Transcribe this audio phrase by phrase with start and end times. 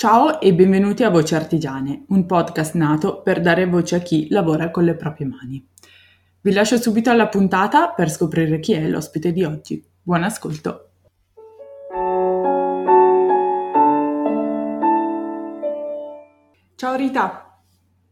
[0.00, 4.70] Ciao e benvenuti a Voci Artigiane, un podcast nato per dare voce a chi lavora
[4.70, 5.68] con le proprie mani.
[6.40, 9.84] Vi lascio subito alla puntata per scoprire chi è l'ospite di oggi.
[10.00, 10.90] Buon ascolto!
[16.76, 17.60] Ciao Rita!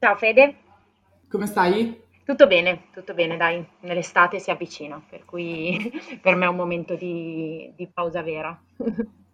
[0.00, 0.56] Ciao Fede!
[1.30, 2.02] Come stai?
[2.24, 5.88] Tutto bene, tutto bene, dai, nell'estate si avvicina, per cui
[6.20, 8.60] per me è un momento di, di pausa vera.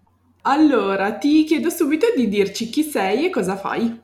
[0.42, 4.00] Allora, ti chiedo subito di dirci chi sei e cosa fai.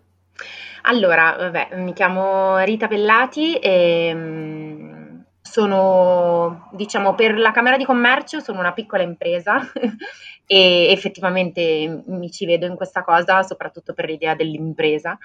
[0.82, 8.38] Allora, vabbè, mi chiamo Rita Bellati e mm, sono, diciamo, per la Camera di Commercio
[8.38, 9.58] sono una piccola impresa
[10.46, 15.18] e effettivamente mi ci vedo in questa cosa, soprattutto per l'idea dell'impresa.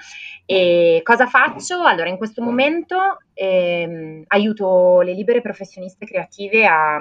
[0.45, 1.83] E cosa faccio?
[1.85, 6.99] Allora, in questo momento ehm, aiuto le libere professioniste creative a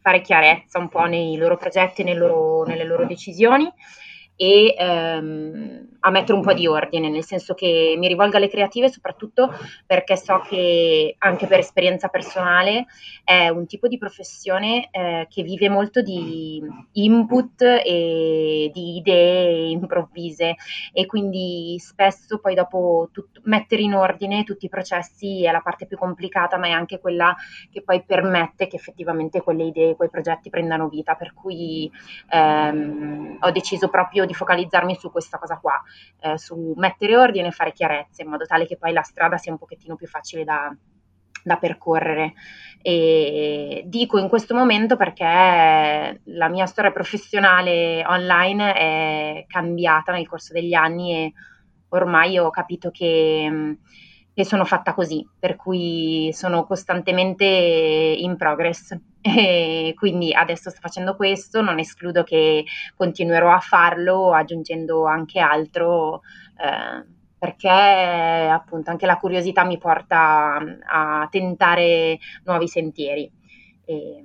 [0.00, 3.70] fare chiarezza un po' nei loro progetti e loro, nelle loro decisioni
[4.42, 8.88] e ehm, a mettere un po' di ordine, nel senso che mi rivolgo alle creative
[8.88, 9.52] soprattutto
[9.84, 12.86] perché so che anche per esperienza personale
[13.22, 20.56] è un tipo di professione eh, che vive molto di input e di idee improvvise
[20.94, 25.86] e quindi spesso poi dopo tut- mettere in ordine tutti i processi è la parte
[25.86, 27.36] più complicata ma è anche quella
[27.70, 31.90] che poi permette che effettivamente quelle idee, quei progetti prendano vita, per cui
[32.30, 35.82] ehm, ho deciso proprio di focalizzarmi su questa cosa qua,
[36.20, 39.50] eh, su mettere ordine e fare chiarezza in modo tale che poi la strada sia
[39.50, 40.72] un pochettino più facile da,
[41.42, 42.34] da percorrere.
[42.80, 50.52] E dico in questo momento perché la mia storia professionale online è cambiata nel corso
[50.52, 51.32] degli anni e
[51.88, 53.78] ormai ho capito che,
[54.32, 58.96] che sono fatta così, per cui sono costantemente in progress.
[59.22, 62.64] E quindi adesso sto facendo questo, non escludo che
[62.96, 66.22] continuerò a farlo aggiungendo anche altro,
[66.56, 67.04] eh,
[67.38, 73.30] perché appunto anche la curiosità mi porta a tentare nuovi sentieri.
[73.84, 74.22] E,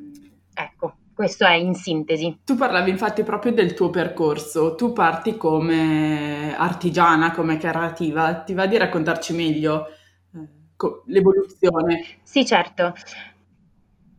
[0.53, 2.39] ecco, questo è in sintesi.
[2.43, 8.65] Tu parlavi infatti proprio del tuo percorso, tu parti come artigiana, come creativa, ti va
[8.65, 9.87] di raccontarci meglio
[10.33, 12.19] eh, l'evoluzione?
[12.21, 12.93] Sì, certo.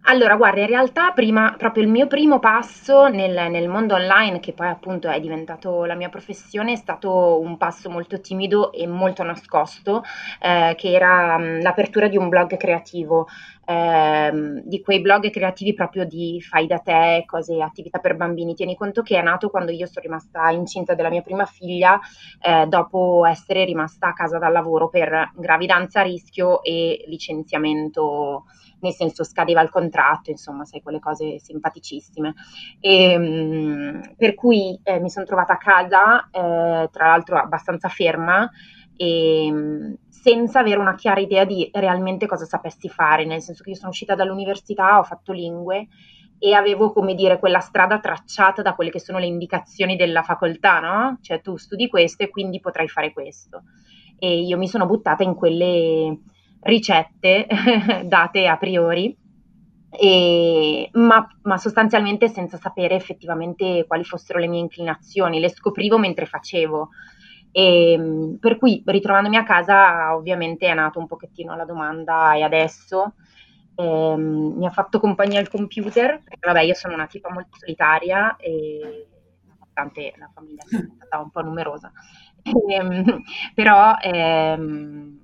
[0.08, 4.52] Allora, guarda, in realtà prima, proprio il mio primo passo nel, nel mondo online, che
[4.52, 9.24] poi appunto è diventato la mia professione, è stato un passo molto timido e molto
[9.24, 10.04] nascosto,
[10.40, 13.26] eh, che era mh, l'apertura di un blog creativo,
[13.66, 18.54] ehm, di quei blog creativi proprio di fai da te, cose, attività per bambini.
[18.54, 21.98] Tieni conto che è nato quando io sono rimasta incinta della mia prima figlia,
[22.40, 28.44] eh, dopo essere rimasta a casa dal lavoro per gravidanza a rischio e licenziamento
[28.80, 32.34] nel senso scadeva il contratto, insomma, sai, quelle cose simpaticissime.
[32.80, 38.48] E, mh, per cui eh, mi sono trovata a casa, eh, tra l'altro abbastanza ferma,
[38.96, 43.70] e, mh, senza avere una chiara idea di realmente cosa sapessi fare, nel senso che
[43.70, 45.88] io sono uscita dall'università, ho fatto lingue
[46.38, 50.80] e avevo, come dire, quella strada tracciata da quelle che sono le indicazioni della facoltà,
[50.80, 51.18] no?
[51.20, 53.62] Cioè tu studi questo e quindi potrai fare questo.
[54.18, 56.18] E io mi sono buttata in quelle
[56.60, 57.46] ricette
[58.04, 59.16] date a priori,
[59.90, 66.26] e, ma, ma, sostanzialmente senza sapere effettivamente quali fossero le mie inclinazioni, le scoprivo mentre
[66.26, 66.90] facevo.
[67.56, 73.14] E, per cui ritrovandomi a casa ovviamente è nato un pochettino la domanda e adesso?
[73.74, 78.36] Eh, mi ha fatto compagnia il computer, perché vabbè io sono una tipa molto solitaria
[78.36, 79.06] e
[79.46, 81.90] nonostante la famiglia sia stata un po' numerosa,
[83.54, 85.20] però ehm,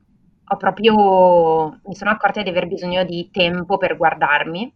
[0.47, 4.75] ho proprio, mi sono accorta di aver bisogno di tempo per guardarmi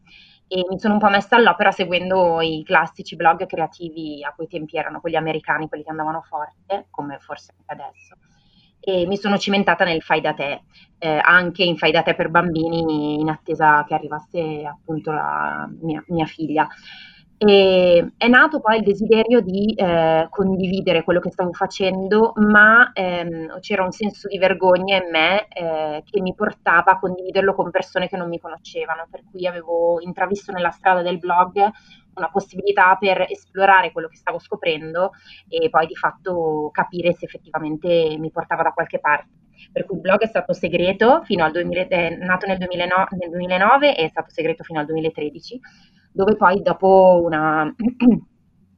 [0.48, 4.76] e mi sono un po' messa all'opera seguendo i classici blog creativi a quei tempi
[4.76, 8.16] erano quelli americani, quelli che andavano forte, come forse anche adesso.
[8.78, 10.62] E mi sono cimentata nel fai da te,
[10.98, 16.02] eh, anche in fai da te per bambini, in attesa che arrivasse appunto la mia,
[16.08, 16.68] mia figlia.
[17.38, 23.60] E è nato poi il desiderio di eh, condividere quello che stavo facendo, ma ehm,
[23.60, 28.08] c'era un senso di vergogna in me eh, che mi portava a condividerlo con persone
[28.08, 31.70] che non mi conoscevano, per cui avevo intravisto nella strada del blog
[32.14, 35.10] una possibilità per esplorare quello che stavo scoprendo
[35.46, 39.28] e poi di fatto capire se effettivamente mi portava da qualche parte.
[39.72, 43.28] Per cui il blog è stato segreto fino al 2000, è nato nel, 2009, nel
[43.28, 45.60] 2009 e è stato segreto fino al 2013
[46.16, 47.66] dove poi dopo una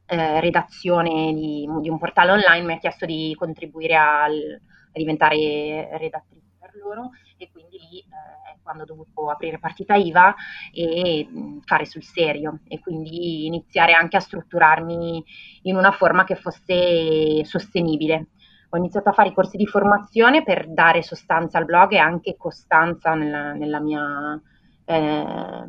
[0.06, 5.96] eh, redazione di, di, un portale online mi ha chiesto di contribuire al, a diventare
[5.98, 6.46] redattrice.
[6.58, 10.34] per loro e quindi lì eh, è quando ho dovuto aprire partita IVA
[10.72, 15.24] e mh, fare sul serio e quindi iniziare anche a strutturarmi
[15.62, 18.30] in una forma che fosse sostenibile.
[18.70, 22.36] Ho iniziato a fare i corsi di formazione per dare sostanza al blog e anche
[22.36, 24.42] costanza nella, nella mia
[24.84, 25.68] eh,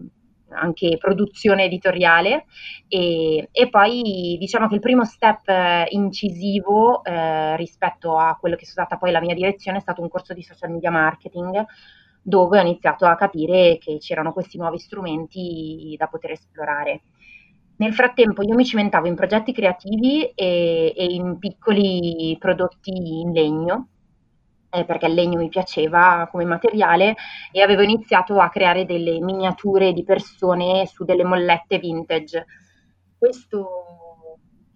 [0.51, 2.45] anche produzione editoriale
[2.87, 8.63] e, e, poi diciamo che il primo step eh, incisivo eh, rispetto a quello che
[8.63, 11.65] è stata poi la mia direzione è stato un corso di social media marketing
[12.21, 17.01] dove ho iniziato a capire che c'erano questi nuovi strumenti da poter esplorare.
[17.77, 23.87] Nel frattempo io mi cimentavo in progetti creativi e, e in piccoli prodotti in legno
[24.69, 27.15] eh, perché il legno mi piaceva come materiale
[27.51, 32.45] e avevo iniziato a creare delle miniature di persone su delle mollette vintage.
[33.17, 33.85] Questo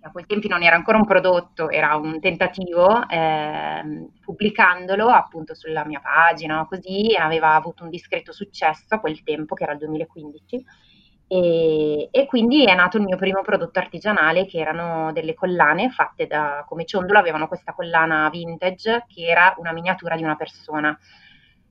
[0.06, 5.86] a quel tempo non era ancora un prodotto, era un tentativo, eh, pubblicandolo appunto sulla
[5.86, 10.66] mia pagina, così aveva avuto un discreto successo a quel tempo, che era il 2015
[11.36, 16.28] e, e, quindi è nato il mio primo prodotto artigianale che erano delle collane fatte
[16.28, 20.96] da, come ciondolo, avevano questa collana vintage che era una miniatura di una persona.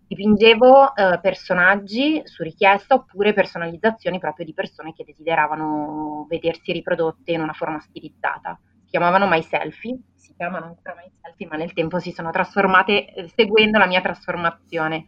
[0.05, 7.41] Dipingevo eh, personaggi su richiesta oppure personalizzazioni proprio di persone che desideravano vedersi riprodotte in
[7.41, 8.59] una forma stilizzata.
[8.83, 13.15] Si chiamavano My Selfie, si chiamano ancora My Selfie, ma nel tempo si sono trasformate
[13.15, 15.05] eh, seguendo la mia trasformazione.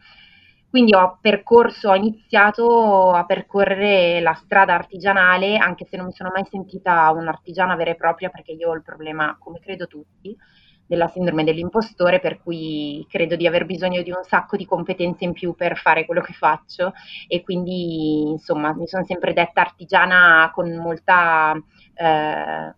[0.75, 6.33] Quindi ho percorso, ho iniziato a percorrere la strada artigianale, anche se non mi sono
[6.35, 10.37] mai sentita un'artigiana vera e propria, perché io ho il problema, come credo tutti,
[10.85, 15.33] della sindrome dell'impostore, per cui credo di aver bisogno di un sacco di competenze in
[15.33, 16.93] più per fare quello che faccio
[17.29, 21.53] e quindi insomma mi sono sempre detta artigiana con molta,
[21.95, 22.75] eh,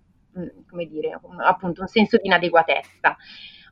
[0.68, 3.16] come dire, appunto un senso di inadeguatezza.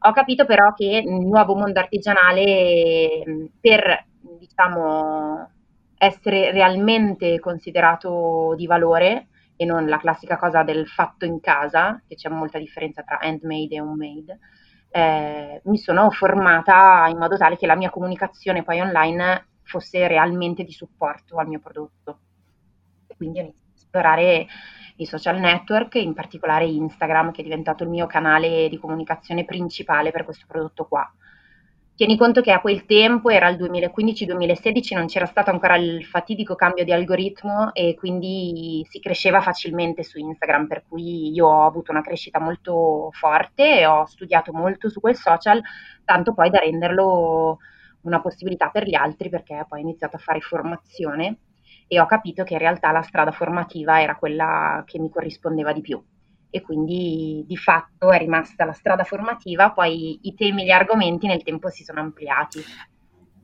[0.07, 5.51] Ho capito però che il nuovo mondo artigianale per diciamo,
[5.97, 12.17] essere realmente considerato di valore e non la classica cosa del fatto in casa, che
[12.17, 14.39] c'è molta differenza tra handmade e homemade,
[14.91, 20.65] eh, mi sono formata in modo tale che la mia comunicazione poi online fosse realmente
[20.65, 22.19] di supporto al mio prodotto.
[23.17, 24.47] Quindi ho iniziato a esplorare
[24.97, 30.11] i social network, in particolare Instagram, che è diventato il mio canale di comunicazione principale
[30.11, 31.13] per questo prodotto qua.
[31.97, 36.57] Tieni conto che a quel tempo, era il 2015-2016, non c'era stato ancora il fatidico
[36.57, 41.93] cambio di algoritmo e quindi si cresceva facilmente su Instagram, per cui io ho avuto
[41.93, 45.63] una crescita molto forte e ho studiato molto su quel social,
[46.05, 47.59] tanto poi da renderlo
[48.01, 51.39] una possibilità per gli altri perché poi ho iniziato a fare formazione
[51.87, 55.81] e ho capito che in realtà la strada formativa era quella che mi corrispondeva di
[55.81, 56.03] più
[56.55, 61.27] e quindi di fatto è rimasta la strada formativa, poi i temi e gli argomenti
[61.27, 62.63] nel tempo si sono ampliati.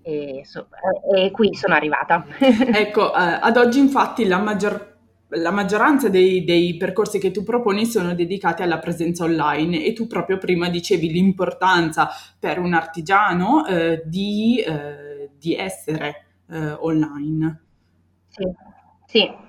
[0.00, 0.68] E, so,
[1.16, 2.24] e qui sono arrivata.
[2.38, 4.98] ecco, eh, ad oggi infatti la, maggior,
[5.30, 10.06] la maggioranza dei, dei, percorsi che tu proponi sono dedicati alla presenza online e tu
[10.06, 17.62] proprio prima dicevi l'importanza per un artigiano eh, di, eh, di, essere eh, online.
[18.28, 18.44] Sì,
[19.06, 19.48] sì.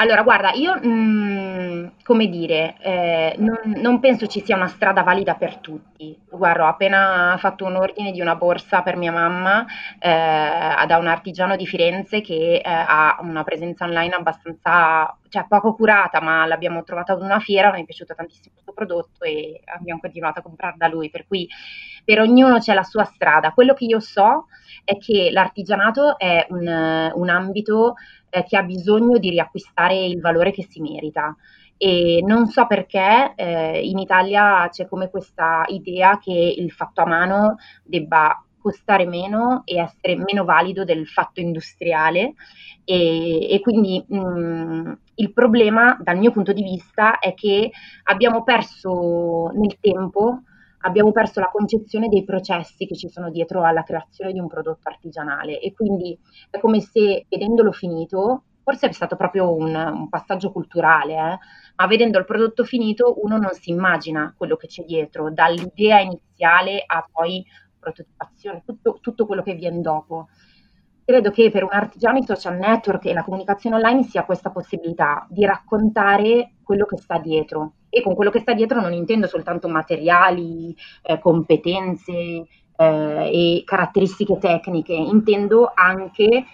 [0.00, 5.34] Allora, guarda, io, mhmm, come dire, ehm, non non penso ci sia una strada valida
[5.34, 6.18] per tutti.
[6.30, 9.66] Guarda, ho appena fatto un ordine di una borsa per mia mamma,
[9.98, 15.74] ehm, da un artigiano di Firenze che, ehm, ha una presenza online abbastanza cioè poco
[15.74, 20.00] curata, ma l'abbiamo trovata ad una fiera, mi è piaciuto tantissimo questo prodotto e abbiamo
[20.00, 21.46] continuato a comprar da lui, per cui
[22.04, 23.52] per ognuno c'è la sua strada.
[23.52, 24.46] Quello che io so
[24.84, 27.94] è che l'artigianato è un un ambito
[28.30, 31.36] eh, che ha bisogno di riacquistare il valore che si merita.
[31.76, 37.06] E non so perché eh, in Italia c'è come questa idea che il fatto a
[37.06, 42.34] mano debba costare meno e essere meno valido del fatto industriale
[42.84, 47.70] e, e quindi mh, mm, il problema dal mio punto di vista è che
[48.04, 50.42] abbiamo perso nel tempo
[50.80, 54.88] abbiamo perso la concezione dei processi che ci sono dietro alla creazione di un prodotto
[54.88, 56.18] artigianale e quindi
[56.48, 61.38] è come se vedendolo finito, forse è stato proprio un, un passaggio culturale, eh,
[61.76, 66.82] ma vedendo il prodotto finito uno non si immagina quello che c'è dietro, dall'idea iniziale
[66.86, 67.44] a poi
[67.78, 70.28] prototipazione, tutto, tutto quello che viene dopo.
[71.04, 75.26] Credo che per un artigiano i social network e la comunicazione online sia questa possibilità
[75.28, 79.68] di raccontare quello che sta dietro, e con quello che sta dietro non intendo soltanto
[79.68, 86.44] materiali, eh, competenze eh, e caratteristiche tecniche, intendo anche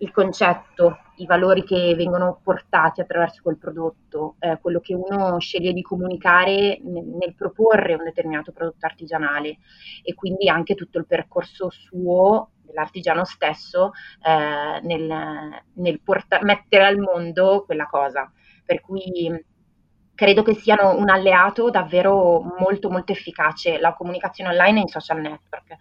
[0.00, 5.72] il concetto, i valori che vengono portati attraverso quel prodotto, eh, quello che uno sceglie
[5.72, 9.58] di comunicare nel, nel, proporre un determinato prodotto artigianale
[10.02, 13.92] e quindi anche tutto il percorso suo dell'artigiano stesso
[14.22, 18.30] eh, nel, nel porta- mettere al mondo quella cosa.
[18.64, 19.30] Per cui
[20.18, 25.20] credo che siano un alleato davvero molto molto efficace la comunicazione online e i social
[25.20, 25.76] network.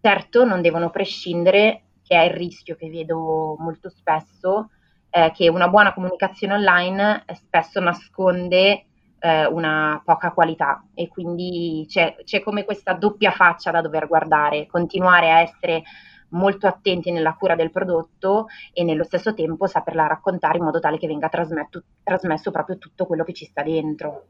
[0.00, 4.70] Certo non devono prescindere che è il rischio che vedo molto spesso,
[5.10, 8.84] eh, che una buona comunicazione online spesso nasconde
[9.18, 14.68] eh, una poca qualità e quindi c'è, c'è come questa doppia faccia da dover guardare,
[14.68, 15.82] continuare a essere
[16.30, 20.98] molto attenti nella cura del prodotto e nello stesso tempo saperla raccontare in modo tale
[20.98, 24.26] che venga trasmesso proprio tutto quello che ci sta dentro.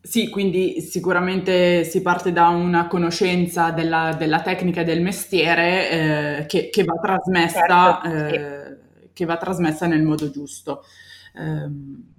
[0.00, 6.46] Sì, quindi sicuramente si parte da una conoscenza della, della tecnica e del mestiere eh,
[6.46, 9.08] che, che, va trasmessa, certo, eh, sì.
[9.12, 10.82] che va trasmessa nel modo giusto.
[11.34, 12.14] Um...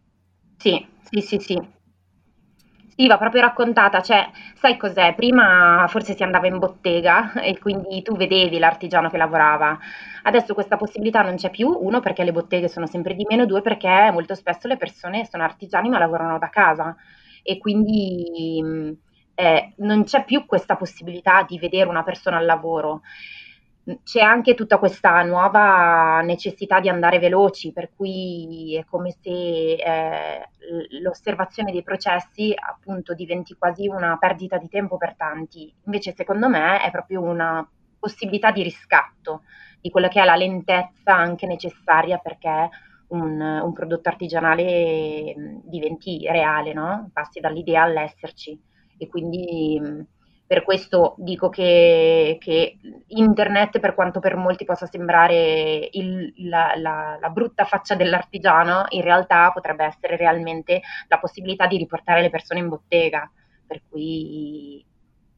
[0.58, 1.76] Sì, sì, sì, sì.
[3.00, 5.14] Sì, va proprio raccontata, cioè, sai cos'è?
[5.14, 9.78] Prima forse si andava in bottega e quindi tu vedevi l'artigiano che lavorava.
[10.24, 13.62] Adesso questa possibilità non c'è più, uno perché le botteghe sono sempre di meno, due
[13.62, 16.96] perché molto spesso le persone sono artigiani ma lavorano da casa
[17.44, 18.98] e quindi
[19.36, 23.02] eh, non c'è più questa possibilità di vedere una persona al lavoro.
[24.04, 30.50] C'è anche tutta questa nuova necessità di andare veloci, per cui è come se eh,
[31.02, 35.74] l'osservazione dei processi appunto diventi quasi una perdita di tempo per tanti.
[35.86, 37.66] Invece secondo me è proprio una
[37.98, 39.44] possibilità di riscatto
[39.80, 42.70] di quella che è la lentezza anche necessaria perché
[43.10, 47.10] un, un prodotto artigianale diventi reale, no?
[47.14, 48.60] passi dall'idea all'esserci.
[48.98, 49.80] E quindi
[50.48, 52.78] per questo dico che, che,
[53.08, 59.02] internet, per quanto per molti possa sembrare il, la, la, la, brutta faccia dell'artigiano, in
[59.02, 63.30] realtà potrebbe essere realmente la possibilità di riportare le persone in bottega.
[63.68, 64.84] Per cui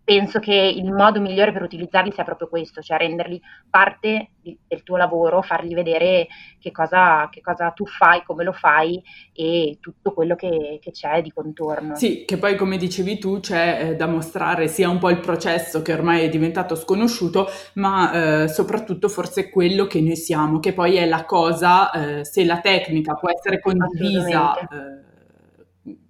[0.10, 3.39] penso che il modo migliore per utilizzarli sia proprio questo, cioè renderli
[3.70, 6.25] parte di, del tuo lavoro, fargli vedere
[6.60, 9.00] che cosa, che cosa, tu fai, come lo fai
[9.32, 11.96] e tutto quello che, che, c'è di contorno.
[11.96, 15.84] Sì, che poi come dicevi tu c'è eh, da mostrare sia un po' il processo
[15.84, 20.96] che ormai è diventato sconosciuto, ma eh, soprattutto forse quello che noi siamo, che poi
[20.96, 24.56] è la cosa, eh, se la tecnica può essere condivisa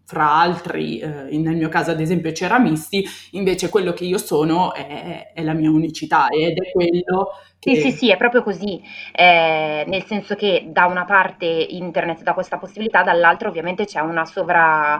[0.09, 5.33] fra altri, eh, nel mio caso ad esempio ceramisti, invece quello che io sono è,
[5.35, 7.75] è la mia unicità ed è quello che...
[7.75, 8.81] Sì, sì, sì, è proprio così,
[9.13, 14.25] eh, nel senso che da una parte internet dà questa possibilità, dall'altra ovviamente c'è una
[14.25, 14.99] sovra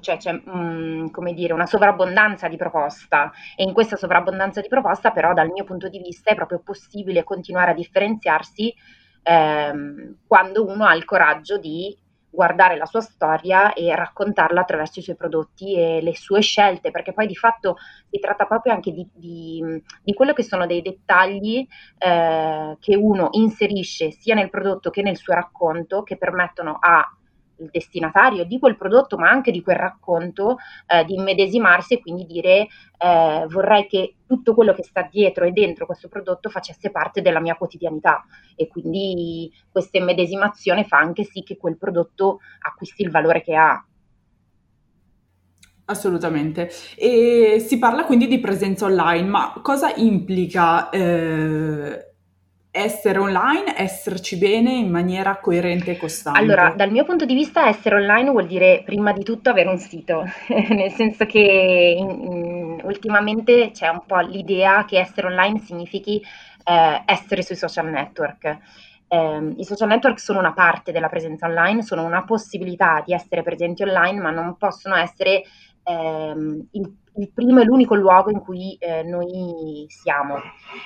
[0.00, 3.32] cioè c'è um, come dire, una sovrabbondanza di proposta.
[3.56, 7.24] E in questa sovrabbondanza di proposta però dal mio punto di vista è proprio possibile
[7.24, 8.74] continuare a differenziarsi
[9.22, 11.96] ehm, quando uno ha il coraggio di
[12.36, 17.14] guardare la sua storia e raccontarla attraverso i suoi prodotti e le sue scelte, perché
[17.14, 17.76] poi di fatto
[18.10, 21.66] si tratta proprio anche di, di, di quello che sono dei dettagli
[21.98, 27.10] eh, che uno inserisce sia nel prodotto che nel suo racconto che permettono a
[27.58, 32.26] il destinatario di quel prodotto, ma anche di quel racconto, eh, di immedesimarsi e quindi
[32.26, 37.22] dire eh, vorrei che tutto quello che sta dietro e dentro questo prodotto facesse parte
[37.22, 43.10] della mia quotidianità e quindi questa immedesimazione fa anche sì che quel prodotto acquisti il
[43.10, 43.84] valore che ha.
[45.88, 46.70] Assolutamente.
[46.96, 52.15] E si parla quindi di presenza online, ma cosa implica eh,
[52.76, 56.38] essere online, esserci bene in maniera coerente e costante?
[56.38, 59.78] Allora, dal mio punto di vista, essere online vuol dire prima di tutto avere un
[59.78, 60.24] sito,
[60.68, 66.22] nel senso che in, in, ultimamente c'è un po' l'idea che essere online significhi
[66.64, 68.58] eh, essere sui social network.
[69.08, 73.42] Eh, I social network sono una parte della presenza online, sono una possibilità di essere
[73.42, 75.44] presenti online, ma non possono essere
[75.86, 80.40] ehm, il il primo e l'unico luogo in cui eh, noi siamo.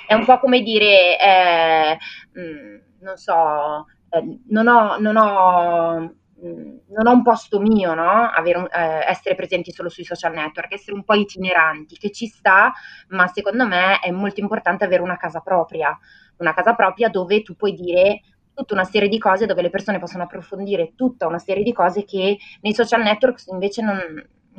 [0.06, 1.98] È un po' come dire, eh,
[2.32, 7.94] mh, mm, non so, eh, non ho, non ho mm, non ho un posto mio,
[7.94, 8.30] no?
[8.36, 12.72] Un, eh, essere presenti solo sui social network, essere un po' itineranti, che ci sta,
[13.08, 15.96] ma secondo me è molto importante avere una casa propria,
[16.38, 18.20] una casa propria dove tu puoi dire
[18.54, 22.04] tutta una serie di cose, dove le persone possono approfondire tutta una serie di cose
[22.04, 23.98] che nei social network invece non,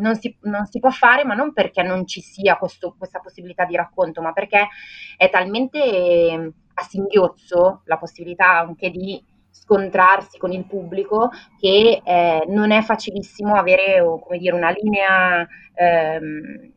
[0.01, 3.65] non si, non si, può fare, ma non perché non ci sia questo, questa possibilità
[3.65, 4.67] di racconto, ma perché
[5.15, 11.29] è talmente ehm, a singhiozzo la possibilità anche di scontrarsi con il pubblico
[11.59, 16.71] che eh, non è facilissimo avere come dire, una linea ehm,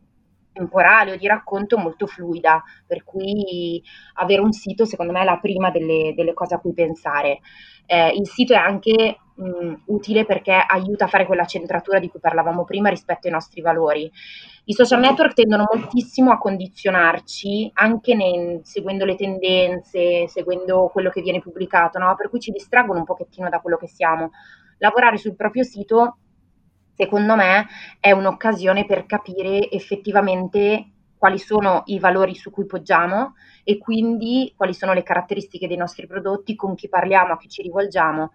[0.55, 3.83] temporale o di racconto molto fluida, per cui
[4.15, 7.41] avere un sito secondo me è la prima delle, delle cose a cui pensare.
[7.87, 12.21] Eh, il sito è anche mh, utile perché aiuta a fare quella centratura di cui
[12.21, 14.11] parlavamo prima rispetto ai nostri valori.
[14.67, 21.21] I social network tendono moltissimo a condizionarci anche nei, seguendo le tendenze, seguendo quello che
[21.21, 22.15] viene pubblicato, no?
[22.17, 24.31] per cui ci distraggono un pochettino da quello che siamo.
[24.79, 26.19] Lavorare sul proprio sito
[26.95, 27.67] secondo me
[28.01, 33.35] è un'occasione per capire effettivamente quali sono i valori su cui poggiamo
[33.65, 37.63] e quindi quali sono le caratteristiche dei nostri prodotti, con chi parliamo, a chi ci
[37.63, 38.33] rivolgiamo.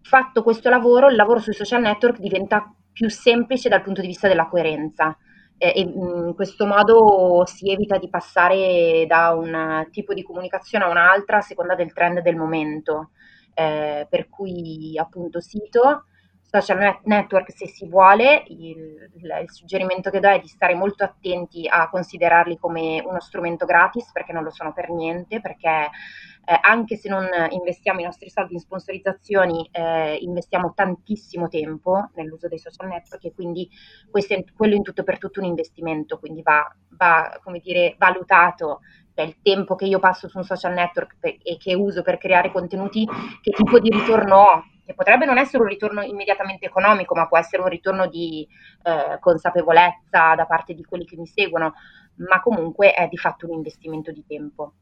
[0.00, 4.26] Fatto questo lavoro, il lavoro sui social network diventa più semplice dal punto di vista
[4.26, 5.16] della coerenza
[5.58, 11.38] e in questo modo si evita di passare da un tipo di comunicazione a un'altra
[11.38, 13.10] a seconda del trend del momento.
[13.52, 16.04] Eh, per cui appunto sito,
[16.60, 21.66] social network se si vuole, il, il, suggerimento che do è di stare molto attenti
[21.68, 25.90] a considerarli come uno strumento gratis perché non lo sono per niente, perché
[26.48, 32.48] eh, anche se non investiamo i nostri soldi in sponsorizzazioni, eh, investiamo tantissimo tempo nell'uso
[32.48, 33.68] dei social network e quindi
[34.10, 38.80] questo è quello in tutto per tutto un investimento, quindi va, va come dire, valutato
[39.16, 43.08] il tempo che io passo su un social network e che uso per creare contenuti,
[43.40, 47.36] che tipo di ritorno ho che potrebbe non essere un ritorno immediatamente economico, ma può
[47.36, 48.46] essere un ritorno di
[48.84, 51.74] eh, consapevolezza da parte di quelli che mi seguono,
[52.16, 54.74] ma comunque è di fatto un investimento di tempo.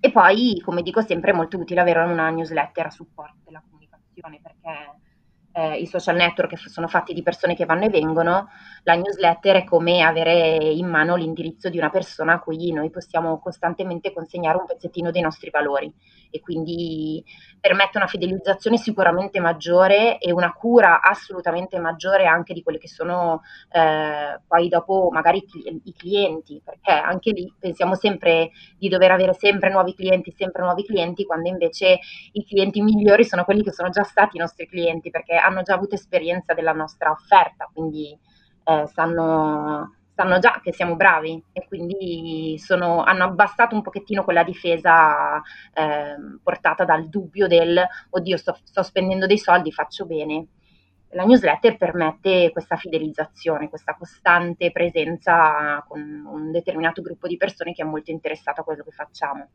[0.00, 4.40] E poi, come dico sempre, è molto utile avere una newsletter a supporto della comunicazione
[4.42, 5.08] perché
[5.52, 8.48] eh, i social network sono fatti di persone che vanno e vengono,
[8.84, 13.38] la newsletter è come avere in mano l'indirizzo di una persona a cui noi possiamo
[13.38, 15.92] costantemente consegnare un pezzettino dei nostri valori
[16.30, 17.22] e quindi
[17.60, 23.42] permette una fidelizzazione sicuramente maggiore e una cura assolutamente maggiore anche di quelli che sono
[23.70, 25.44] eh, poi dopo magari
[25.84, 30.84] i clienti, perché anche lì pensiamo sempre di dover avere sempre nuovi clienti, sempre nuovi
[30.84, 31.98] clienti, quando invece
[32.32, 35.74] i clienti migliori sono quelli che sono già stati i nostri clienti, perché hanno già
[35.74, 38.16] avuto esperienza della nostra offerta, quindi
[38.64, 44.44] eh, sanno sanno già che siamo bravi e quindi sono, hanno abbassato un pochettino quella
[44.44, 45.40] difesa
[45.72, 50.48] eh, portata dal dubbio del oddio sto, sto spendendo dei soldi, faccio bene.
[51.12, 57.82] La newsletter permette questa fidelizzazione, questa costante presenza con un determinato gruppo di persone che
[57.82, 59.48] è molto interessato a quello che facciamo.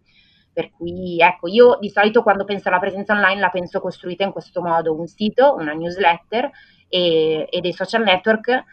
[0.55, 4.31] Per cui, ecco, io di solito quando penso alla presenza online la penso costruita in
[4.31, 6.49] questo modo, un sito, una newsletter
[6.87, 8.63] e, e dei social network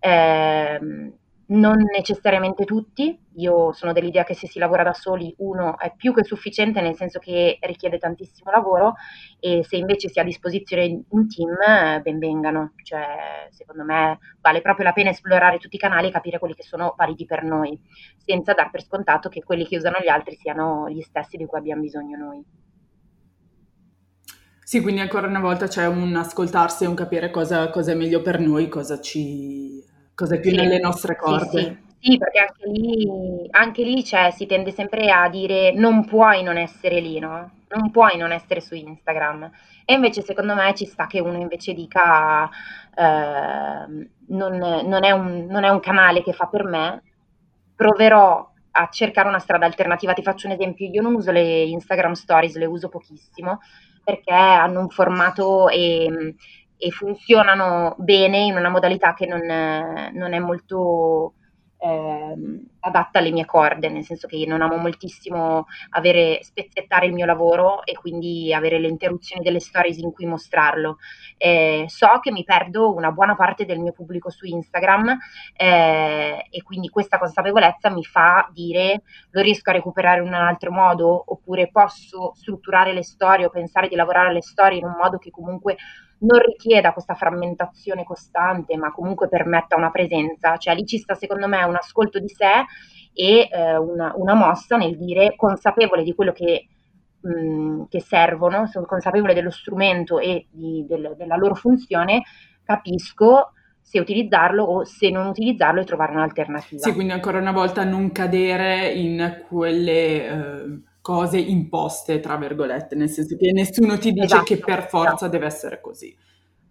[0.00, 1.12] eh,
[1.50, 6.12] non necessariamente tutti, io sono dell'idea che se si lavora da soli uno è più
[6.14, 8.94] che sufficiente nel senso che richiede tantissimo lavoro
[9.40, 14.60] e se invece si ha a disposizione un team ben vengano, cioè secondo me vale
[14.60, 17.78] proprio la pena esplorare tutti i canali e capire quelli che sono validi per noi,
[18.16, 21.58] senza dar per scontato che quelli che usano gli altri siano gli stessi di cui
[21.58, 22.44] abbiamo bisogno noi.
[24.62, 28.22] Sì, quindi ancora una volta c'è un ascoltarsi e un capire cosa, cosa è meglio
[28.22, 29.79] per noi, cosa ci
[30.20, 31.48] Cosa è più sì, nelle nostre corde.
[31.48, 31.88] Sì, sì.
[32.02, 36.58] Sì, perché anche lì, anche lì cioè, si tende sempre a dire non puoi non
[36.58, 37.52] essere lì, no?
[37.68, 39.50] Non puoi non essere su Instagram.
[39.86, 42.44] E invece secondo me ci sta che uno invece dica
[42.94, 47.02] eh, non, non, è un, non è un canale che fa per me,
[47.74, 50.12] proverò a cercare una strada alternativa.
[50.12, 53.60] Ti faccio un esempio, io non uso le Instagram Stories, le uso pochissimo
[54.02, 56.34] perché hanno un formato e
[56.80, 59.42] e funzionano bene in una modalità che non,
[60.12, 61.34] non è molto
[61.80, 62.36] eh,
[62.80, 67.84] adatta alle mie corde, nel senso che non amo moltissimo avere, spezzettare il mio lavoro
[67.84, 70.98] e quindi avere le interruzioni delle stories in cui mostrarlo.
[71.36, 75.18] Eh, so che mi perdo una buona parte del mio pubblico su Instagram
[75.56, 80.70] eh, e quindi questa consapevolezza mi fa dire lo riesco a recuperare in un altro
[80.70, 85.18] modo oppure posso strutturare le storie o pensare di lavorare alle storie in un modo
[85.18, 85.76] che comunque
[86.20, 91.46] non richieda questa frammentazione costante, ma comunque permetta una presenza, cioè lì ci sta secondo
[91.46, 92.64] me un ascolto di sé
[93.12, 96.66] e eh, una, una, mossa nel dire consapevole di quello che,
[97.20, 102.22] mh, che servono, sono consapevole dello strumento e di, del, della loro funzione,
[102.64, 106.82] capisco se utilizzarlo o se non utilizzarlo e trovare un'alternativa.
[106.82, 110.26] Sì, quindi ancora una volta non cadere in quelle...
[110.26, 115.14] Eh cose imposte, tra virgolette, nel senso che nessuno ti dice esatto, che per forza
[115.14, 115.32] esatto.
[115.32, 116.16] deve essere così.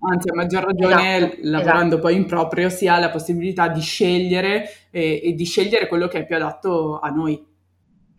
[0.01, 2.01] Anzi, a maggior ragione, esatto, lavorando esatto.
[2.01, 6.19] poi in proprio, si ha la possibilità di scegliere e, e, di scegliere quello che
[6.19, 7.47] è più adatto a noi.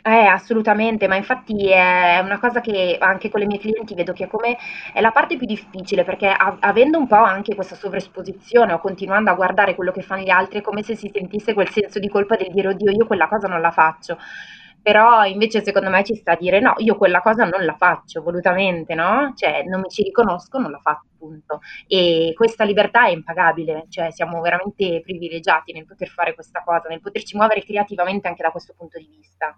[0.03, 4.25] Eh, assolutamente, ma infatti è una cosa che anche con le mie clienti vedo che
[4.25, 4.57] è come
[4.95, 9.31] è la parte più difficile perché a- avendo un po' anche questa sovraesposizione o continuando
[9.31, 12.09] a guardare quello che fanno gli altri, è come se si sentisse quel senso di
[12.09, 14.17] colpa del dire oddio, io quella cosa non la faccio.
[14.83, 18.23] Però invece secondo me ci sta a dire no, io quella cosa non la faccio
[18.23, 19.33] volutamente, no?
[19.37, 21.61] Cioè non mi ci riconosco, non la faccio, punto.
[21.87, 27.01] E questa libertà è impagabile, cioè siamo veramente privilegiati nel poter fare questa cosa, nel
[27.01, 29.57] poterci muovere creativamente anche da questo punto di vista.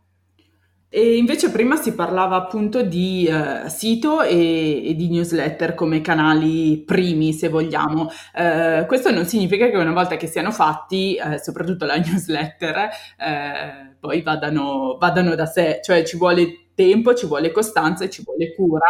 [0.95, 6.83] E invece prima si parlava appunto di eh, sito e, e di newsletter come canali
[6.85, 8.11] primi, se vogliamo.
[8.35, 13.92] Eh, questo non significa che una volta che siano fatti, eh, soprattutto la newsletter, eh,
[14.03, 18.53] poi vadano, vadano da sé, cioè ci vuole tempo, ci vuole costanza e ci vuole
[18.53, 18.89] cura.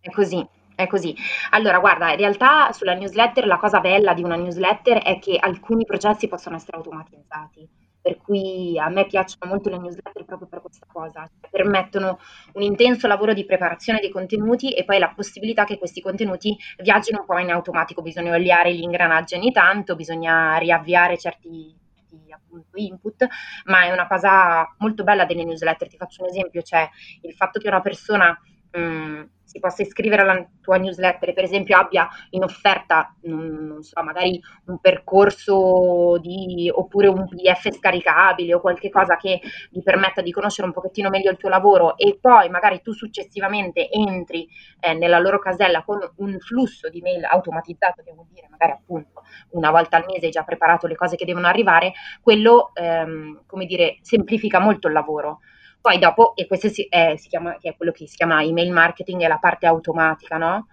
[0.00, 1.14] È così, è così.
[1.50, 5.84] Allora, guarda, in realtà sulla newsletter la cosa bella di una newsletter è che alcuni
[5.84, 7.68] processi possono essere automatizzati,
[8.02, 12.18] per cui a me piacciono molto le newsletter proprio per questa cosa, permettono
[12.54, 17.20] un intenso lavoro di preparazione dei contenuti e poi la possibilità che questi contenuti viaggino
[17.20, 21.86] un po' in automatico, bisogna oliare gli ingranaggi ogni tanto, bisogna riavviare certi
[22.30, 23.26] appunto input,
[23.64, 25.88] ma è una cosa molto bella delle newsletter.
[25.88, 26.88] Ti faccio un esempio, cioè
[27.22, 28.38] il fatto che una persona
[28.76, 34.02] mm, si possa iscrivere alla tua newsletter per esempio abbia in offerta, non, non so,
[34.02, 40.32] magari un percorso di, oppure un PDF scaricabile o qualche cosa che gli permetta di
[40.32, 44.46] conoscere un pochettino meglio il tuo lavoro e poi magari tu successivamente entri
[44.80, 49.22] eh, nella loro casella con un flusso di mail automatizzato, che vuol dire magari appunto
[49.52, 53.64] una volta al mese hai già preparato le cose che devono arrivare, quello ehm, come
[53.64, 55.40] dire semplifica molto il lavoro.
[55.80, 58.72] Poi dopo, e questo si, eh, si chiama, che è quello che si chiama email
[58.72, 60.66] marketing, è la parte automatica, no?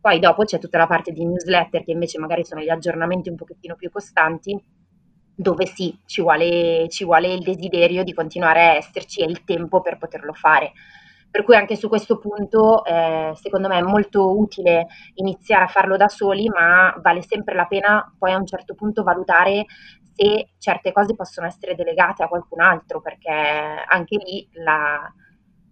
[0.00, 3.36] Poi dopo c'è tutta la parte di newsletter, che invece magari sono gli aggiornamenti un
[3.36, 4.58] pochettino più costanti,
[5.34, 9.80] dove sì, ci vuole, ci vuole il desiderio di continuare a esserci e il tempo
[9.80, 10.72] per poterlo fare.
[11.30, 15.96] Per cui anche su questo punto, eh, secondo me è molto utile iniziare a farlo
[15.96, 19.64] da soli, ma vale sempre la pena poi a un certo punto valutare
[20.12, 25.12] se certe cose possono essere delegate a qualcun altro, perché anche lì la,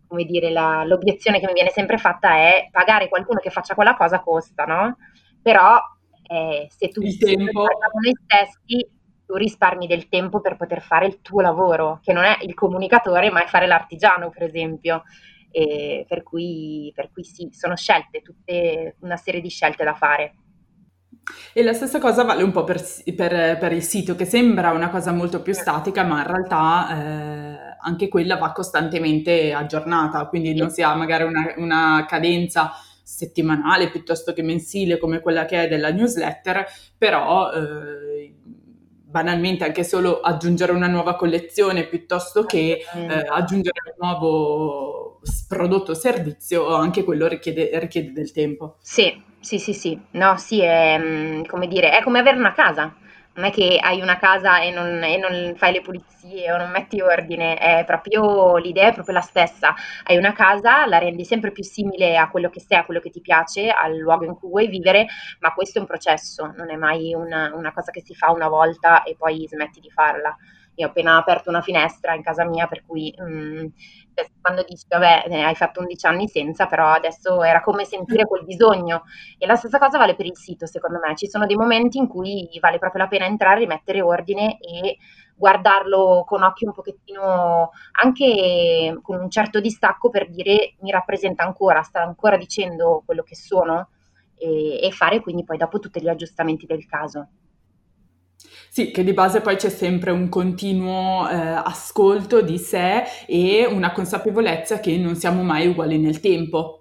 [0.06, 3.96] come dire, la, l'obiezione che mi viene sempre fatta è pagare qualcuno che faccia quella
[3.96, 4.96] cosa costa, no?
[5.42, 5.78] Però
[6.22, 7.68] eh, se tu paghiamo
[8.02, 8.88] noi stessi,
[9.26, 13.30] tu risparmi del tempo per poter fare il tuo lavoro, che non è il comunicatore,
[13.30, 15.02] ma è fare l'artigiano, per esempio.
[15.50, 20.34] Per, cui, per cui sì, sono scelte, tutte una serie di scelte da fare.
[21.52, 22.82] E la stessa cosa vale un po' per,
[23.16, 27.76] per- per il sito, che sembra una cosa molto più statica, ma in realtà eh,
[27.80, 34.32] anche quella va costantemente aggiornata, quindi non si ha magari una, una cadenza settimanale piuttosto
[34.34, 37.97] che mensile come quella che è della newsletter, però eh,
[39.10, 45.94] banalmente anche solo aggiungere una nuova collezione piuttosto che eh, aggiungere un nuovo prodotto o
[45.94, 48.76] servizio, anche quello richiede, richiede del tempo.
[48.80, 49.98] Sì, sì, sì, sì.
[50.12, 52.94] No, sì, è, mhmm, come dire, è come avere una casa.
[53.38, 56.70] Non è che hai una casa e non e non fai le pulizie o non
[56.72, 59.72] metti ordine, è proprio l'idea è proprio la stessa.
[60.02, 63.10] Hai una casa, la rendi sempre più simile a quello che sei, a quello che
[63.10, 65.06] ti piace, al luogo in cui vuoi vivere,
[65.38, 68.48] ma questo è un processo, non è mai una una cosa che si fa una
[68.48, 70.36] volta e poi smetti di farla.
[70.78, 73.66] Io ho appena aperto una finestra in casa mia, per cui mh,
[74.40, 79.02] quando dici, vabbè, hai fatto 11 anni senza, però adesso era come sentire quel bisogno.
[79.38, 81.14] E la stessa cosa vale per il sito, secondo me.
[81.16, 84.98] Ci sono dei momenti in cui vale proprio la pena entrare, rimettere ordine e
[85.36, 87.70] guardarlo con occhi un pochettino
[88.02, 93.36] anche con un certo distacco per dire mi rappresenta ancora, sta ancora dicendo quello che
[93.36, 93.88] sono
[94.36, 97.28] e, e fare quindi poi dopo tutti gli aggiustamenti del caso.
[98.70, 103.92] Sì, che di base poi c'è sempre un continuo eh, ascolto di sé e una
[103.92, 106.78] consapevolezza che non siamo mai uguali nel tempo.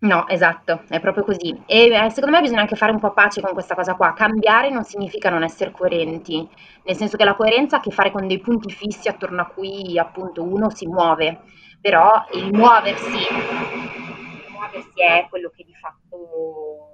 [0.00, 1.60] No, esatto, è proprio così.
[1.66, 4.12] E eh, secondo me bisogna anche fare un po' pace con questa cosa qua.
[4.12, 6.48] Cambiare non significa non essere coerenti,
[6.84, 9.46] nel senso che la coerenza ha a che fare con dei punti fissi attorno a
[9.46, 11.40] cui appunto uno si muove,
[11.80, 16.88] però il muoversi, il muoversi è quello che di fatto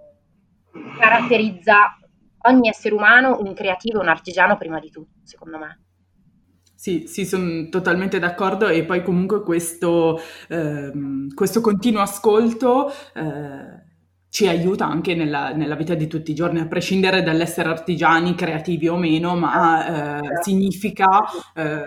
[0.99, 1.99] caratterizza
[2.45, 5.79] ogni essere umano, un creativo, un artigiano prima di tutto, secondo me.
[6.75, 13.83] Sì, sì, sono totalmente d'accordo e poi comunque questo, ehm, questo continuo ascolto eh,
[14.29, 18.89] ci aiuta anche nella, nella, vita di tutti i giorni, a prescindere dall'essere artigiani, creativi
[18.89, 21.07] o meno, ma eh, significa
[21.55, 21.83] eh,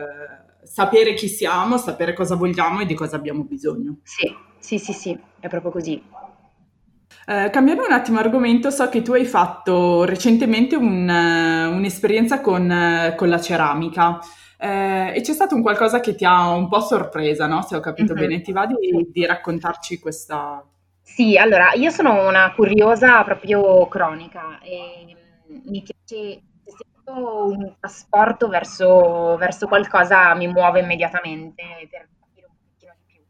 [0.63, 3.99] sapere chi siamo, sapere cosa vogliamo e di cosa abbiamo bisogno.
[4.01, 6.01] Sì, sì, sì, sì, è proprio così.
[7.29, 12.69] Eh, cambiando un attimo argomento, so che tu hai fatto recentemente un, uh, un'esperienza con,
[12.69, 14.17] uh, con, la ceramica.
[14.57, 17.63] e c'è stato un qualcosa che ti ha un po' sorpresa, no?
[17.63, 18.27] Se ho capito mm-hmm.
[18.27, 20.65] bene, ti va di, di raccontarci questa...
[21.01, 25.13] Sì, allora, io sono una curiosa proprio cronica e
[25.65, 26.41] mi piace
[27.07, 33.21] un trasporto verso, verso, qualcosa mi muove immediatamente per capire un pochettino di più.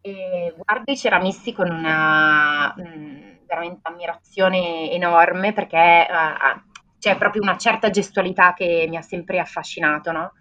[0.00, 6.60] E guardo i ceramisti con una mh, veramente ammirazione enorme perché uh,
[6.98, 10.32] c'è proprio una certa gestualità che mi ha sempre affascinato, no?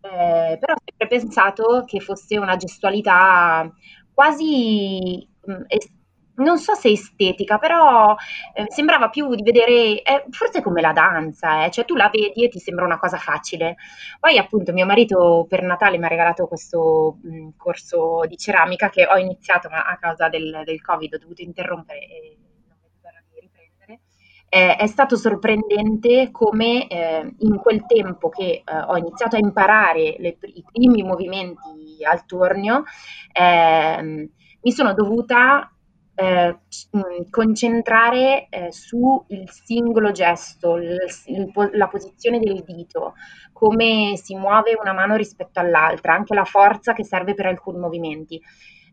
[0.00, 3.70] Eh, però ho sempre pensato che fosse una gestualità
[4.12, 5.62] quasi mh,
[6.36, 8.14] non so se estetica, però
[8.54, 12.44] eh, sembrava più di vedere, eh, forse come la danza, eh, cioè tu la vedi
[12.44, 13.76] e ti sembra una cosa facile.
[14.18, 19.06] Poi appunto mio marito per Natale mi ha regalato questo mh, corso di ceramica che
[19.06, 22.36] ho iniziato, ma a causa del, del Covid ho dovuto interrompere e
[22.68, 24.00] non vedo l'ora di riprendere.
[24.56, 30.14] Eh, è stato sorprendente come eh, in quel tempo che eh, ho iniziato a imparare
[30.20, 32.84] le, i primi movimenti al tornio,
[33.32, 34.30] ehm,
[34.62, 35.68] mi sono dovuta
[36.14, 36.58] eh,
[37.30, 43.14] concentrare eh, sul singolo gesto, il, il, la posizione del dito,
[43.52, 48.40] come si muove una mano rispetto all'altra, anche la forza che serve per alcuni movimenti.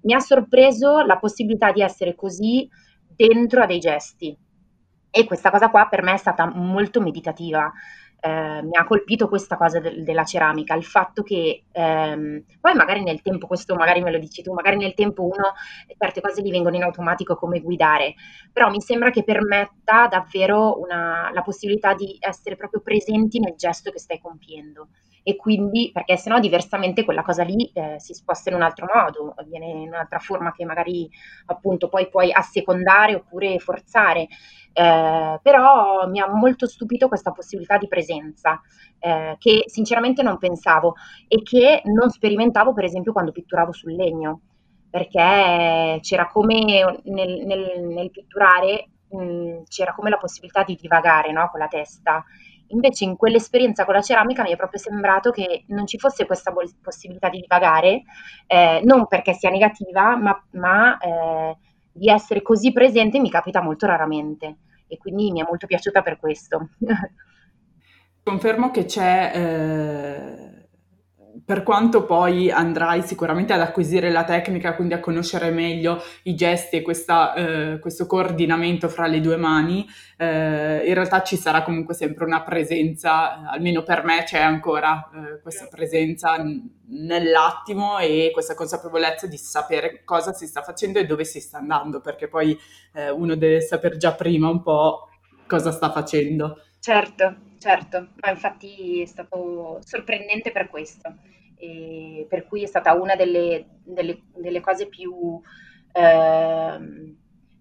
[0.01, 2.67] Mi ha sorpreso la possibilità di essere così
[3.15, 4.35] dentro a dei gesti
[5.11, 7.71] e questa cosa qua per me è stata molto meditativa.
[8.23, 13.01] Eh, mi ha colpito questa cosa de- della ceramica, il fatto che ehm, poi magari
[13.01, 15.53] nel tempo, questo magari me lo dici tu, magari nel tempo uno
[15.97, 18.13] certe cose gli vengono in automatico come guidare,
[18.53, 23.89] però mi sembra che permetta davvero una, la possibilità di essere proprio presenti nel gesto
[23.91, 24.89] che stai compiendo
[25.23, 29.35] e quindi perché sennò diversamente quella cosa lì eh, si sposta in un altro modo,
[29.47, 31.09] viene in un'altra forma che magari
[31.47, 34.27] appunto poi puoi assecondare oppure forzare.
[34.73, 38.61] Eh, però mi ha molto stupito questa possibilità di presenza
[38.99, 40.95] eh, che sinceramente non pensavo
[41.27, 44.41] e che non sperimentavo per esempio quando pitturavo sul legno
[44.89, 51.49] perché c'era come nel, nel, nel pitturare mh, c'era come la possibilità di divagare no,
[51.49, 52.23] con la testa
[52.71, 56.53] Invece in quell'esperienza con la ceramica mi è proprio sembrato che non ci fosse questa
[56.81, 58.03] possibilità di divagare,
[58.47, 61.57] eh, non perché sia negativa, ma, ma eh,
[61.91, 64.57] di essere così presente mi capita molto raramente
[64.87, 66.69] e quindi mi è molto piaciuta per questo.
[68.23, 70.50] Confermo che c'è, eh,
[71.43, 76.77] per quanto poi andrai sicuramente ad acquisire la tecnica, quindi a conoscere meglio i gesti
[76.77, 79.85] e questa, eh, questo coordinamento fra le due mani,
[80.17, 85.41] eh, in realtà ci sarà comunque sempre una presenza, almeno per me c'è ancora eh,
[85.41, 86.37] questa presenza
[86.87, 92.01] nell'attimo e questa consapevolezza di sapere cosa si sta facendo e dove si sta andando,
[92.01, 92.57] perché poi
[92.93, 95.09] eh, uno deve sapere già prima un po'
[95.47, 96.61] cosa sta facendo.
[96.79, 101.13] Certo, certo, ma infatti è stato sorprendente per questo,
[101.55, 105.39] e per cui è stata una delle, delle, delle cose più,
[105.91, 107.15] eh,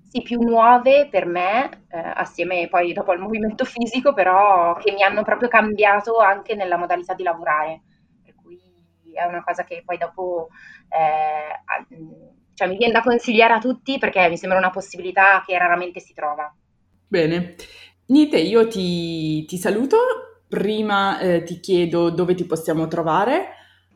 [0.09, 5.03] sì, più nuove per me, eh, assieme poi dopo al movimento fisico, però che mi
[5.03, 7.83] hanno proprio cambiato anche nella modalità di lavorare,
[8.25, 8.59] per cui
[9.13, 10.49] è una cosa che poi dopo
[10.89, 11.95] eh,
[12.55, 16.15] cioè, mi viene da consigliare a tutti perché mi sembra una possibilità che raramente si
[16.15, 16.51] trova.
[17.07, 17.57] Bene,
[18.11, 19.97] Niente, io ti, ti saluto.
[20.49, 23.51] Prima eh, ti chiedo dove ti possiamo trovare.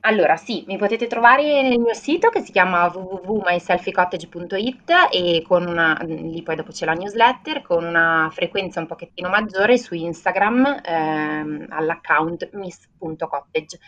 [0.07, 5.99] Allora, sì, mi potete trovare nel mio sito che si chiama www.myselfiecottage.it e con una,
[6.03, 11.67] lì poi dopo c'è la newsletter, con una frequenza un pochettino maggiore su Instagram ehm,
[11.71, 13.79] all'account miss.cottage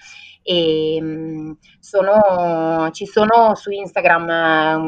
[0.43, 4.31] e mm, sono, ci sono su Instagram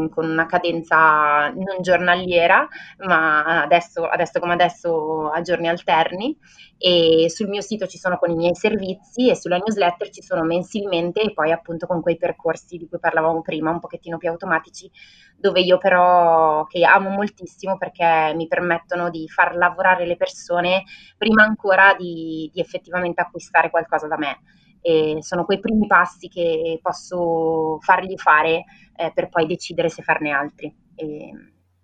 [0.06, 2.66] eh, con una cadenza non giornaliera,
[3.06, 6.34] ma adesso, adesso come adesso a giorni alterni
[6.78, 10.44] e sul mio sito ci sono con i miei servizi e sulla newsletter ci sono
[10.44, 14.88] mensilmente e poi appunto con quei percorsi di cui parlavamo prima, un pochettino più automatici,
[15.36, 20.84] dove io però che amo moltissimo perché mi permettono di far lavorare le persone
[21.16, 24.38] prima ancora di, di effettivamente acquistare qualcosa da me
[24.80, 28.64] e sono quei primi passi che posso fargli fare
[28.94, 30.72] eh, per poi decidere se farne altri.
[30.94, 31.32] E,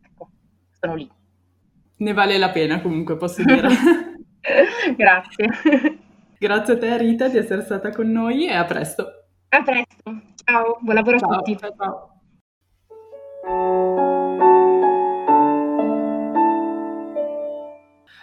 [0.00, 0.30] ecco,
[0.70, 1.10] sono lì.
[1.96, 3.68] Ne vale la pena comunque, posso dire.
[4.96, 5.98] Grazie.
[6.38, 9.06] Grazie a te Rita di essere stata con noi e a presto.
[9.48, 11.56] A presto, ciao, buon lavoro ciao, a tutti.
[11.56, 12.08] Ciao, ciao.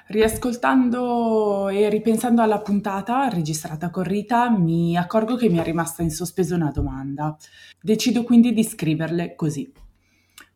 [0.08, 6.12] Riascoltando e ripensando alla puntata registrata con Rita, mi accorgo che mi è rimasta in
[6.12, 7.38] sospeso una domanda.
[7.82, 9.72] Decido quindi di scriverle così.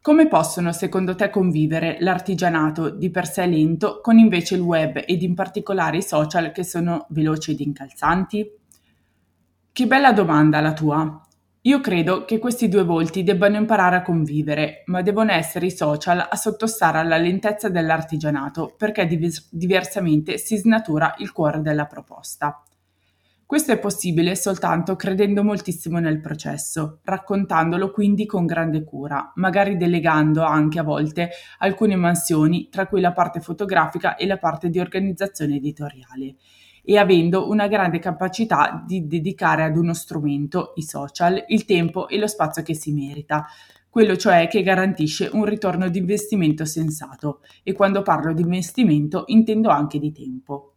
[0.06, 5.24] Come possono secondo te convivere l'artigianato di per sé lento con invece il web ed
[5.24, 8.48] in particolare i social che sono veloci ed incalzanti?
[9.72, 11.28] Che bella domanda la tua.
[11.62, 16.24] Io credo che questi due volti debbano imparare a convivere, ma devono essere i social
[16.30, 22.62] a sottostare alla lentezza dell'artigianato, perché div- diversamente si snatura il cuore della proposta.
[23.48, 30.42] Questo è possibile soltanto credendo moltissimo nel processo, raccontandolo quindi con grande cura, magari delegando
[30.42, 31.30] anche a volte
[31.60, 36.38] alcune mansioni, tra cui la parte fotografica e la parte di organizzazione editoriale
[36.84, 42.18] e avendo una grande capacità di dedicare ad uno strumento, i social, il tempo e
[42.18, 43.46] lo spazio che si merita,
[43.88, 49.70] quello cioè che garantisce un ritorno di investimento sensato e quando parlo di investimento intendo
[49.70, 50.75] anche di tempo.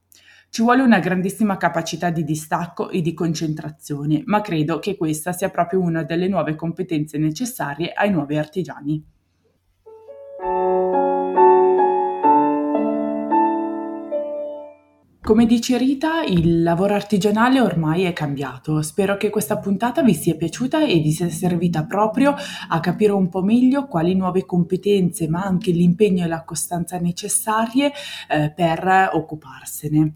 [0.51, 5.51] Ci vuole una grandissima capacità di distacco e di concentrazione, ma credo che questa sia
[5.51, 9.05] proprio una delle nuove competenze necessarie ai nuovi artigiani.
[15.29, 18.81] Come dice Rita, il lavoro artigianale ormai è cambiato.
[18.81, 22.35] Spero che questa puntata vi sia piaciuta e vi sia servita proprio
[22.69, 27.93] a capire un po' meglio quali nuove competenze, ma anche l'impegno e la costanza necessarie
[28.27, 30.15] eh, per occuparsene.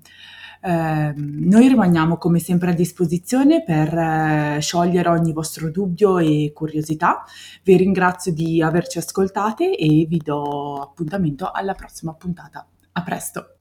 [0.62, 7.22] Eh, noi rimaniamo come sempre a disposizione per eh, sciogliere ogni vostro dubbio e curiosità.
[7.62, 12.66] Vi ringrazio di averci ascoltate e vi do appuntamento alla prossima puntata.
[12.92, 13.56] A presto!